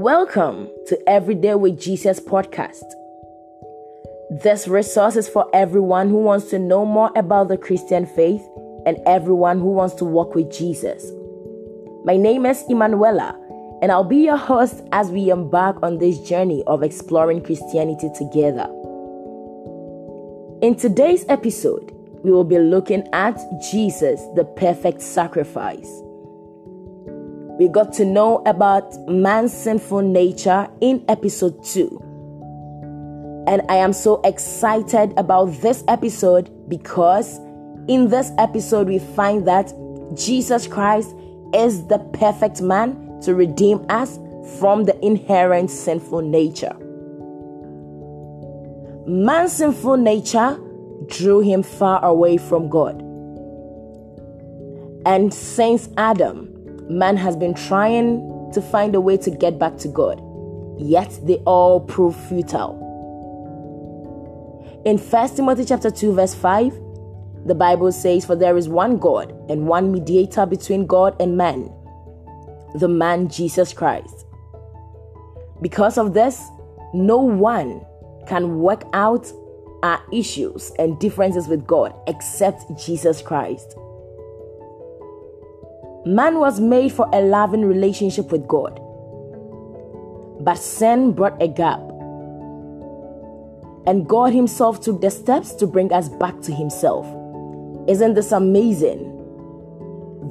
Welcome 0.00 0.70
to 0.86 0.98
Everyday 1.06 1.56
with 1.56 1.78
Jesus 1.78 2.20
podcast. 2.20 2.90
This 4.30 4.66
resource 4.66 5.14
is 5.14 5.28
for 5.28 5.46
everyone 5.52 6.08
who 6.08 6.22
wants 6.22 6.48
to 6.52 6.58
know 6.58 6.86
more 6.86 7.12
about 7.16 7.48
the 7.48 7.58
Christian 7.58 8.06
faith 8.06 8.40
and 8.86 8.96
everyone 9.04 9.58
who 9.58 9.70
wants 9.72 9.94
to 9.96 10.06
walk 10.06 10.34
with 10.34 10.50
Jesus. 10.50 11.04
My 12.02 12.16
name 12.16 12.46
is 12.46 12.64
Emanuela, 12.70 13.38
and 13.82 13.92
I'll 13.92 14.02
be 14.02 14.24
your 14.24 14.38
host 14.38 14.82
as 14.92 15.10
we 15.10 15.28
embark 15.28 15.76
on 15.82 15.98
this 15.98 16.18
journey 16.20 16.64
of 16.66 16.82
exploring 16.82 17.42
Christianity 17.42 18.08
together. 18.16 18.70
In 20.62 20.76
today's 20.76 21.26
episode, 21.28 21.92
we 22.24 22.30
will 22.30 22.44
be 22.44 22.58
looking 22.58 23.06
at 23.12 23.38
Jesus, 23.70 24.22
the 24.34 24.46
perfect 24.56 25.02
sacrifice 25.02 26.00
we 27.60 27.68
got 27.68 27.92
to 27.92 28.06
know 28.06 28.42
about 28.46 28.96
man's 29.06 29.52
sinful 29.52 30.00
nature 30.00 30.66
in 30.80 31.04
episode 31.08 31.62
2. 31.62 33.44
And 33.46 33.60
I 33.68 33.74
am 33.74 33.92
so 33.92 34.18
excited 34.24 35.12
about 35.18 35.52
this 35.60 35.84
episode 35.86 36.50
because 36.70 37.36
in 37.86 38.08
this 38.08 38.32
episode 38.38 38.86
we 38.86 38.98
find 38.98 39.46
that 39.46 39.74
Jesus 40.14 40.66
Christ 40.66 41.14
is 41.52 41.86
the 41.88 41.98
perfect 42.14 42.62
man 42.62 43.20
to 43.24 43.34
redeem 43.34 43.84
us 43.90 44.18
from 44.58 44.84
the 44.84 44.98
inherent 45.04 45.70
sinful 45.70 46.22
nature. 46.22 46.74
Man's 49.06 49.52
sinful 49.52 49.98
nature 49.98 50.58
drew 51.08 51.40
him 51.40 51.62
far 51.62 52.02
away 52.02 52.38
from 52.38 52.70
God. 52.70 53.02
And 55.04 55.34
since 55.34 55.90
Adam, 55.98 56.59
man 56.90 57.16
has 57.16 57.36
been 57.36 57.54
trying 57.54 58.50
to 58.52 58.60
find 58.60 58.94
a 58.94 59.00
way 59.00 59.16
to 59.16 59.30
get 59.30 59.58
back 59.58 59.78
to 59.78 59.88
God, 59.88 60.20
yet 60.78 61.18
they 61.22 61.36
all 61.46 61.80
prove 61.80 62.16
futile. 62.28 62.78
In 64.84 64.98
1 64.98 65.36
Timothy 65.36 65.64
chapter 65.64 65.90
2 65.90 66.14
verse 66.14 66.34
5, 66.34 66.78
the 67.46 67.54
Bible 67.54 67.92
says 67.92 68.26
for 68.26 68.34
there 68.34 68.56
is 68.56 68.68
one 68.68 68.98
God 68.98 69.30
and 69.48 69.66
one 69.66 69.92
mediator 69.92 70.46
between 70.46 70.86
God 70.86 71.14
and 71.20 71.36
man, 71.36 71.72
the 72.74 72.88
man 72.88 73.28
Jesus 73.28 73.72
Christ. 73.72 74.26
Because 75.62 75.96
of 75.96 76.12
this, 76.12 76.42
no 76.92 77.18
one 77.18 77.84
can 78.26 78.58
work 78.58 78.84
out 78.92 79.30
our 79.82 80.02
issues 80.12 80.72
and 80.78 80.98
differences 80.98 81.46
with 81.46 81.66
God 81.66 81.94
except 82.06 82.62
Jesus 82.82 83.22
Christ. 83.22 83.74
Man 86.06 86.38
was 86.38 86.60
made 86.60 86.92
for 86.92 87.06
a 87.12 87.20
loving 87.20 87.62
relationship 87.62 88.32
with 88.32 88.48
God. 88.48 88.80
But 90.40 90.56
sin 90.56 91.12
brought 91.12 91.40
a 91.42 91.48
gap. 91.48 91.80
And 93.86 94.08
God 94.08 94.32
Himself 94.32 94.80
took 94.80 95.02
the 95.02 95.10
steps 95.10 95.52
to 95.56 95.66
bring 95.66 95.92
us 95.92 96.08
back 96.08 96.40
to 96.42 96.54
Himself. 96.54 97.06
Isn't 97.86 98.14
this 98.14 98.32
amazing? 98.32 99.08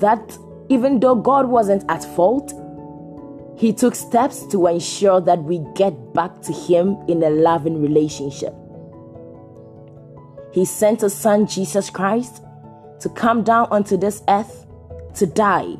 That 0.00 0.38
even 0.70 1.00
though 1.00 1.14
God 1.14 1.48
wasn't 1.48 1.84
at 1.90 2.02
fault, 2.14 2.50
He 3.58 3.74
took 3.74 3.94
steps 3.94 4.46
to 4.46 4.68
ensure 4.68 5.20
that 5.20 5.42
we 5.42 5.58
get 5.74 6.14
back 6.14 6.40
to 6.42 6.52
Him 6.54 6.96
in 7.08 7.22
a 7.22 7.28
loving 7.28 7.82
relationship. 7.82 8.54
He 10.50 10.64
sent 10.64 11.02
His 11.02 11.12
Son 11.12 11.46
Jesus 11.46 11.90
Christ 11.90 12.42
to 13.00 13.10
come 13.10 13.42
down 13.42 13.68
onto 13.70 13.98
this 13.98 14.22
earth 14.28 14.64
to 15.18 15.26
die 15.26 15.76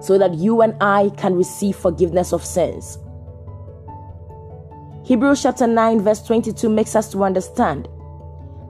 so 0.00 0.18
that 0.18 0.34
you 0.34 0.62
and 0.62 0.74
I 0.80 1.10
can 1.16 1.34
receive 1.34 1.76
forgiveness 1.76 2.32
of 2.32 2.44
sins. 2.44 2.98
Hebrews 5.04 5.42
chapter 5.42 5.66
9, 5.66 6.00
verse 6.00 6.22
22 6.22 6.68
makes 6.68 6.96
us 6.96 7.10
to 7.12 7.24
understand 7.24 7.88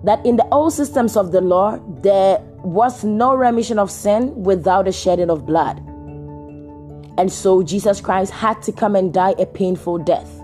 that 0.04 0.24
in 0.26 0.36
the 0.36 0.46
old 0.50 0.72
systems 0.72 1.16
of 1.16 1.30
the 1.30 1.40
law, 1.40 1.78
there 2.02 2.38
was 2.64 3.04
no 3.04 3.34
remission 3.34 3.78
of 3.78 3.90
sin 3.90 4.34
without 4.42 4.88
a 4.88 4.92
shedding 4.92 5.30
of 5.30 5.46
blood. 5.46 5.78
And 7.18 7.30
so 7.30 7.62
Jesus 7.62 8.00
Christ 8.00 8.32
had 8.32 8.62
to 8.62 8.72
come 8.72 8.96
and 8.96 9.12
die 9.12 9.34
a 9.38 9.46
painful 9.46 9.98
death. 9.98 10.38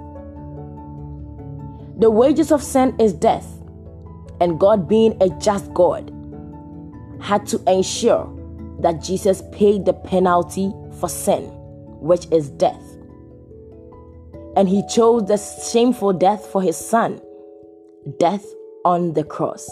The 1.99 2.11
wages 2.11 2.53
of 2.53 2.63
sin 2.63 2.95
is 3.01 3.13
death, 3.13 3.47
and 4.41 4.61
God, 4.61 4.89
being 4.89 5.21
a 5.21 5.31
just 5.41 5.73
God, 5.75 6.13
had 7.21 7.47
to 7.49 7.61
ensure 7.67 8.38
that 8.81 9.03
Jesus 9.03 9.43
paid 9.53 9.85
the 9.85 9.93
penalty 9.93 10.73
for 11.01 11.09
sin, 11.09 11.45
which 12.01 12.27
is 12.31 12.51
death. 12.51 12.83
And 14.57 14.69
he 14.69 14.83
chose 14.89 15.27
the 15.27 15.37
shameful 15.37 16.13
death 16.13 16.47
for 16.47 16.63
his 16.63 16.77
son, 16.77 17.21
death 18.19 18.45
on 18.85 19.13
the 19.15 19.25
cross. 19.25 19.69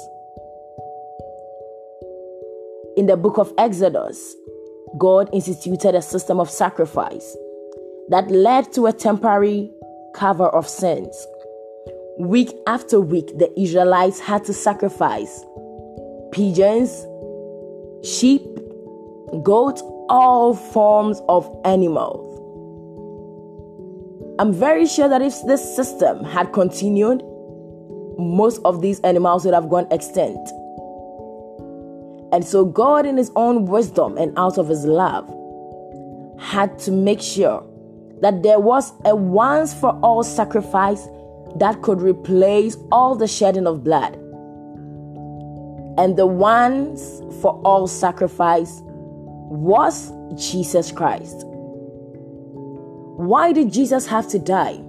In 2.96 3.06
the 3.06 3.16
book 3.16 3.38
of 3.38 3.52
Exodus, 3.58 4.34
God 4.98 5.28
instituted 5.32 5.94
a 5.94 6.02
system 6.02 6.40
of 6.40 6.48
sacrifice 6.48 7.36
that 8.08 8.30
led 8.30 8.72
to 8.72 8.86
a 8.86 8.92
temporary 8.92 9.70
cover 10.14 10.46
of 10.46 10.68
sins. 10.68 11.26
Week 12.18 12.50
after 12.66 13.00
week, 13.00 13.26
the 13.38 13.52
Israelites 13.60 14.18
had 14.20 14.44
to 14.44 14.54
sacrifice 14.54 15.44
pigeons, 16.32 17.06
sheep, 18.02 18.42
goats, 19.42 19.82
all 20.08 20.54
forms 20.54 21.20
of 21.28 21.50
animals. 21.64 22.32
I'm 24.38 24.52
very 24.52 24.86
sure 24.86 25.08
that 25.08 25.22
if 25.22 25.34
this 25.46 25.74
system 25.74 26.22
had 26.24 26.52
continued, 26.52 27.22
most 28.18 28.60
of 28.64 28.82
these 28.82 29.00
animals 29.00 29.44
would 29.44 29.54
have 29.54 29.68
gone 29.68 29.86
extinct. 29.90 30.50
And 32.32 32.44
so, 32.44 32.64
God, 32.64 33.06
in 33.06 33.16
His 33.16 33.30
own 33.36 33.66
wisdom 33.66 34.18
and 34.18 34.36
out 34.38 34.58
of 34.58 34.68
His 34.68 34.84
love, 34.84 35.26
had 36.38 36.78
to 36.80 36.92
make 36.92 37.22
sure 37.22 37.66
that 38.20 38.42
there 38.42 38.60
was 38.60 38.92
a 39.04 39.14
once 39.16 39.72
for 39.72 39.90
all 40.00 40.22
sacrifice 40.22 41.06
that 41.56 41.80
could 41.82 42.02
replace 42.02 42.76
all 42.92 43.14
the 43.14 43.26
shedding 43.26 43.66
of 43.66 43.82
blood. 43.82 44.14
And 45.98 46.16
the 46.16 46.26
once 46.26 47.22
for 47.40 47.58
all 47.64 47.86
sacrifice 47.86 48.82
was 49.48 50.12
Jesus 50.36 50.92
Christ. 50.92 51.44
Why 53.16 53.52
did 53.52 53.72
Jesus 53.72 54.06
have 54.06 54.28
to 54.28 54.38
die? 54.38 54.82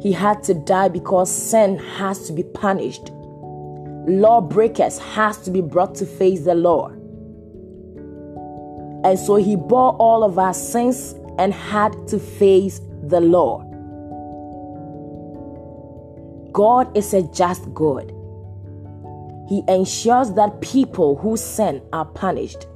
He 0.00 0.12
had 0.12 0.42
to 0.44 0.54
die 0.54 0.88
because 0.88 1.30
sin 1.30 1.78
has 1.78 2.26
to 2.26 2.32
be 2.32 2.42
punished. 2.42 3.10
Lawbreakers 4.08 4.98
has 4.98 5.38
to 5.42 5.50
be 5.50 5.60
brought 5.60 5.94
to 5.96 6.06
face 6.06 6.42
the 6.42 6.54
law. 6.54 6.88
And 9.04 9.18
so 9.18 9.36
he 9.36 9.56
bore 9.56 9.94
all 9.96 10.24
of 10.24 10.38
our 10.38 10.54
sins 10.54 11.14
and 11.38 11.52
had 11.52 12.08
to 12.08 12.18
face 12.18 12.80
the 13.04 13.20
law. 13.20 13.62
God 16.52 16.96
is 16.96 17.12
a 17.14 17.22
just 17.22 17.72
God. 17.74 18.12
He 19.48 19.62
ensures 19.68 20.32
that 20.32 20.60
people 20.60 21.16
who 21.16 21.36
sin 21.36 21.82
are 21.92 22.06
punished. 22.06 22.66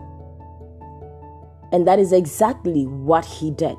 And 1.72 1.86
that 1.86 1.98
is 1.98 2.12
exactly 2.12 2.86
what 2.86 3.25
he 3.25 3.50
did. 3.50 3.76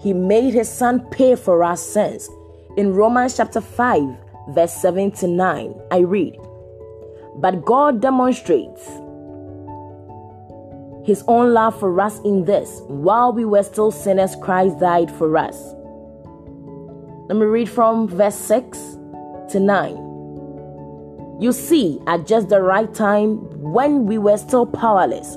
He 0.00 0.12
made 0.12 0.54
his 0.54 0.68
son 0.68 1.00
pay 1.10 1.34
for 1.34 1.64
our 1.64 1.76
sins. 1.76 2.28
In 2.76 2.94
Romans 2.94 3.36
chapter 3.36 3.60
5, 3.60 4.02
verse 4.50 4.72
7 4.72 5.10
to 5.12 5.26
9, 5.26 5.74
I 5.90 5.98
read, 5.98 6.36
But 7.36 7.64
God 7.64 8.00
demonstrates 8.00 8.88
his 11.04 11.24
own 11.26 11.54
love 11.54 11.80
for 11.80 11.98
us 12.00 12.20
in 12.20 12.44
this 12.44 12.82
while 12.86 13.32
we 13.32 13.46
were 13.46 13.62
still 13.62 13.90
sinners, 13.90 14.36
Christ 14.42 14.78
died 14.78 15.10
for 15.10 15.38
us. 15.38 15.74
Let 17.28 17.36
me 17.36 17.46
read 17.46 17.68
from 17.68 18.08
verse 18.08 18.36
6 18.36 18.78
to 19.50 19.58
9. 19.58 19.96
You 21.40 21.52
see, 21.52 22.00
at 22.06 22.26
just 22.26 22.50
the 22.50 22.60
right 22.60 22.92
time, 22.92 23.36
when 23.60 24.06
we 24.06 24.18
were 24.18 24.36
still 24.36 24.66
powerless, 24.66 25.36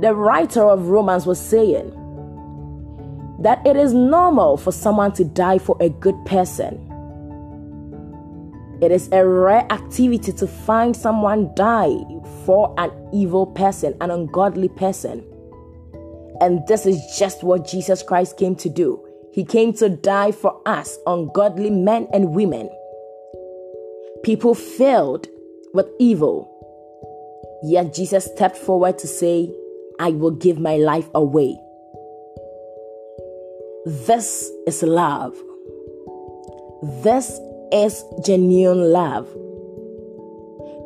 The 0.00 0.14
writer 0.14 0.62
of 0.62 0.88
Romans 0.88 1.26
was 1.26 1.38
saying 1.38 1.90
that 3.40 3.64
it 3.66 3.76
is 3.76 3.92
normal 3.92 4.56
for 4.56 4.72
someone 4.72 5.12
to 5.12 5.24
die 5.24 5.58
for 5.58 5.76
a 5.80 5.88
good 5.88 6.16
person. 6.24 6.90
It 8.82 8.90
is 8.90 9.08
a 9.12 9.26
rare 9.26 9.66
activity 9.70 10.32
to 10.32 10.46
find 10.46 10.96
someone 10.96 11.54
die 11.54 11.94
for 12.44 12.74
an 12.78 12.90
evil 13.12 13.46
person, 13.46 13.94
an 14.00 14.10
ungodly 14.10 14.68
person. 14.68 15.24
And 16.40 16.66
this 16.66 16.84
is 16.86 17.16
just 17.16 17.44
what 17.44 17.66
Jesus 17.66 18.02
Christ 18.02 18.36
came 18.36 18.56
to 18.56 18.68
do. 18.68 19.00
He 19.32 19.44
came 19.44 19.72
to 19.74 19.88
die 19.88 20.32
for 20.32 20.60
us, 20.66 20.98
ungodly 21.06 21.70
men 21.70 22.08
and 22.12 22.34
women. 22.34 22.68
People 24.22 24.54
filled 24.54 25.28
with 25.72 25.86
evil. 25.98 26.50
Yet 27.62 27.94
Jesus 27.94 28.24
stepped 28.24 28.56
forward 28.56 28.98
to 28.98 29.06
say, 29.06 29.50
I 30.00 30.10
will 30.10 30.32
give 30.32 30.58
my 30.58 30.76
life 30.76 31.08
away. 31.14 31.58
This 33.86 34.50
is 34.66 34.82
love. 34.82 35.36
This 37.02 37.38
is 37.72 38.04
genuine 38.24 38.92
love. 38.92 39.26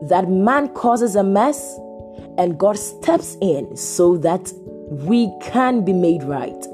That 0.08 0.28
man 0.28 0.68
causes 0.74 1.16
a 1.16 1.22
mess 1.22 1.78
and 2.36 2.58
God 2.58 2.78
steps 2.78 3.36
in 3.40 3.76
so 3.76 4.16
that 4.18 4.52
we 4.90 5.32
can 5.42 5.84
be 5.84 5.92
made 5.92 6.22
right. 6.22 6.66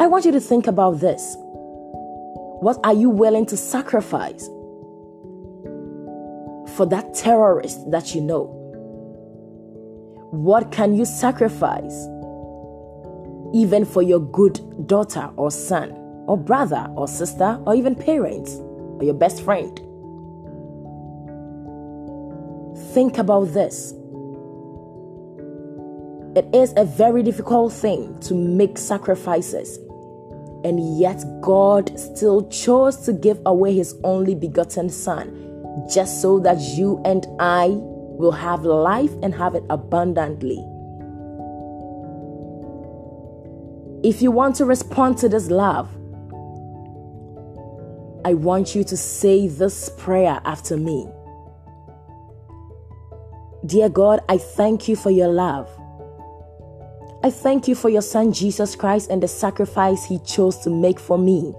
I 0.00 0.06
want 0.06 0.24
you 0.24 0.32
to 0.32 0.40
think 0.40 0.66
about 0.66 1.00
this. 1.00 1.36
What 2.60 2.78
are 2.84 2.94
you 2.94 3.10
willing 3.10 3.46
to 3.46 3.56
sacrifice 3.56 4.46
for 6.76 6.86
that 6.86 7.14
terrorist 7.14 7.90
that 7.90 8.14
you 8.14 8.20
know? 8.20 8.59
What 10.30 10.70
can 10.70 10.94
you 10.94 11.04
sacrifice 11.04 12.06
even 13.52 13.84
for 13.84 14.00
your 14.00 14.20
good 14.20 14.86
daughter 14.86 15.28
or 15.36 15.50
son 15.50 15.90
or 16.28 16.36
brother 16.36 16.86
or 16.94 17.08
sister 17.08 17.60
or 17.66 17.74
even 17.74 17.96
parents 17.96 18.54
or 18.54 19.02
your 19.02 19.14
best 19.14 19.42
friend? 19.42 19.76
Think 22.94 23.18
about 23.18 23.52
this. 23.54 23.92
It 26.36 26.46
is 26.54 26.74
a 26.76 26.84
very 26.84 27.24
difficult 27.24 27.72
thing 27.72 28.16
to 28.20 28.34
make 28.34 28.78
sacrifices, 28.78 29.78
and 30.62 30.96
yet 30.96 31.24
God 31.40 31.98
still 31.98 32.48
chose 32.50 32.98
to 32.98 33.12
give 33.12 33.40
away 33.46 33.74
His 33.74 33.96
only 34.04 34.36
begotten 34.36 34.90
Son 34.90 35.36
just 35.92 36.22
so 36.22 36.38
that 36.38 36.60
you 36.60 37.02
and 37.04 37.26
I 37.40 37.80
will 38.20 38.32
have 38.32 38.64
life 38.64 39.12
and 39.22 39.34
have 39.34 39.54
it 39.54 39.64
abundantly. 39.70 40.58
If 44.02 44.22
you 44.22 44.30
want 44.30 44.56
to 44.56 44.64
respond 44.64 45.18
to 45.18 45.28
this 45.28 45.50
love, 45.50 45.88
I 48.24 48.34
want 48.34 48.74
you 48.74 48.84
to 48.84 48.96
say 48.96 49.48
this 49.48 49.90
prayer 49.98 50.40
after 50.44 50.76
me. 50.76 51.08
Dear 53.66 53.88
God, 53.88 54.20
I 54.28 54.38
thank 54.38 54.88
you 54.88 54.96
for 54.96 55.10
your 55.10 55.28
love. 55.28 55.68
I 57.22 57.30
thank 57.30 57.68
you 57.68 57.74
for 57.74 57.90
your 57.90 58.02
Son 58.02 58.32
Jesus 58.32 58.74
Christ 58.74 59.10
and 59.10 59.22
the 59.22 59.28
sacrifice 59.28 60.04
he 60.04 60.18
chose 60.20 60.56
to 60.60 60.70
make 60.70 60.98
for 60.98 61.18
me. 61.18 61.54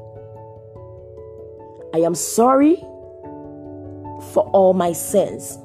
I 1.93 1.99
am 1.99 2.15
sorry 2.15 2.77
for 4.33 4.49
all 4.53 4.73
my 4.73 4.93
sins. 4.93 5.57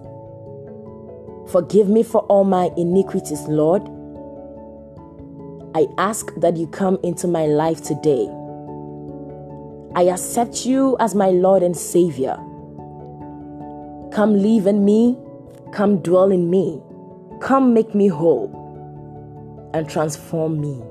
Forgive 1.51 1.89
me 1.89 2.03
for 2.03 2.21
all 2.23 2.45
my 2.45 2.71
iniquities, 2.77 3.43
Lord. 3.43 3.83
I 5.75 5.87
ask 5.99 6.33
that 6.37 6.57
you 6.57 6.67
come 6.67 6.99
into 7.03 7.29
my 7.29 7.47
life 7.47 7.83
today. 7.83 8.29
I 9.95 10.13
accept 10.13 10.67
you 10.67 10.97
as 11.01 11.15
my 11.15 11.31
Lord 11.31 11.63
and 11.63 11.77
Savior. 11.77 12.37
Come 14.13 14.41
live 14.41 14.67
in 14.67 14.85
me 14.85 15.19
Come 15.73 15.99
dwell 15.99 16.31
in 16.31 16.49
me. 16.49 16.81
Come 17.41 17.75
make 17.75 17.95
me 17.95 18.09
whole 18.09 18.51
and 19.75 19.89
transform 19.89 20.59
me. 20.59 20.83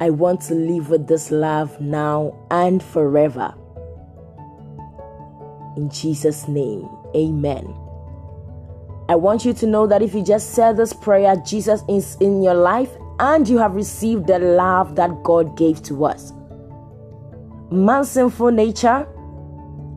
I 0.00 0.08
want 0.10 0.40
to 0.42 0.54
live 0.54 0.88
with 0.88 1.06
this 1.06 1.30
love 1.30 1.78
now 1.78 2.34
and 2.50 2.82
forever. 2.82 3.54
In 5.76 5.90
Jesus' 5.90 6.48
name, 6.48 6.88
amen. 7.14 7.85
I 9.08 9.14
want 9.14 9.44
you 9.44 9.52
to 9.54 9.66
know 9.66 9.86
that 9.86 10.02
if 10.02 10.14
you 10.14 10.22
just 10.22 10.52
said 10.52 10.76
this 10.76 10.92
prayer, 10.92 11.36
Jesus 11.46 11.82
is 11.88 12.16
in 12.20 12.42
your 12.42 12.54
life 12.54 12.90
and 13.20 13.48
you 13.48 13.58
have 13.58 13.74
received 13.74 14.26
the 14.26 14.38
love 14.38 14.96
that 14.96 15.22
God 15.22 15.56
gave 15.56 15.82
to 15.84 16.04
us. 16.04 16.32
Man's 17.70 18.10
sinful 18.10 18.50
nature 18.50 19.06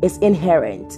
is 0.01 0.17
inherent 0.19 0.97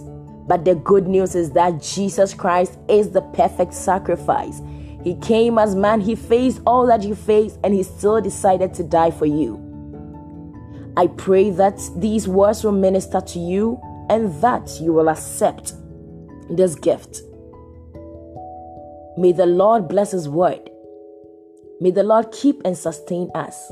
but 0.52 0.66
the 0.66 0.76
good 0.76 1.08
news 1.08 1.34
is 1.34 1.52
that 1.52 1.82
Jesus 1.82 2.34
Christ 2.34 2.78
is 2.90 3.12
the 3.12 3.22
perfect 3.22 3.74
sacrifice. 3.74 4.62
He 5.02 5.16
came 5.16 5.58
as 5.58 5.76
man, 5.76 6.02
he 6.02 6.14
faced 6.14 6.62
all 6.66 6.86
that 6.88 7.04
you 7.04 7.16
faced, 7.16 7.58
and 7.64 7.74
he 7.74 7.84
still 7.84 8.20
decided 8.20 8.74
to 8.74 8.84
die 8.84 9.12
for 9.12 9.26
you. 9.26 9.60
I 10.98 11.08
pray 11.08 11.52
that 11.52 11.80
these 11.96 12.28
words 12.28 12.66
will 12.66 12.74
minister 12.74 13.22
to 13.22 13.40
you 13.40 13.80
and 14.10 14.34
that 14.42 14.78
you 14.82 14.92
will 14.92 15.08
accept 15.08 15.74
this 16.50 16.76
gift. 16.76 17.22
May 19.18 19.34
the 19.34 19.46
Lord 19.46 19.88
bless 19.88 20.12
His 20.12 20.30
word. 20.30 20.70
May 21.82 21.92
the 21.92 22.04
Lord 22.04 22.32
keep 22.32 22.62
and 22.64 22.78
sustain 22.78 23.30
us. 23.36 23.72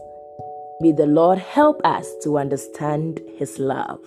May 0.81 0.91
the 0.91 1.05
Lord 1.05 1.37
help 1.39 1.79
us 1.85 2.07
to 2.23 2.37
understand 2.37 3.21
His 3.37 3.57
love. 3.59 3.99